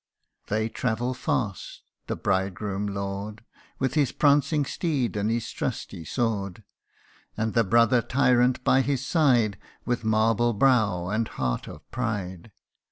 They 0.47 0.67
travel, 0.67 1.13
fast 1.13 1.83
the 2.07 2.15
bridegroom 2.15 2.87
lord, 2.87 3.43
With 3.77 3.93
his 3.93 4.11
prancing 4.11 4.65
steed 4.65 5.15
and 5.15 5.29
his 5.29 5.51
trusty 5.51 6.05
sword; 6.05 6.63
And 7.37 7.53
the 7.53 7.63
brother 7.63 8.01
tyrant 8.01 8.63
by 8.63 8.81
his 8.81 9.05
side, 9.05 9.59
With 9.85 10.03
marble 10.03 10.53
brow 10.53 11.09
and 11.09 11.27
heart 11.27 11.67
of 11.67 11.87
pride. 11.91 12.51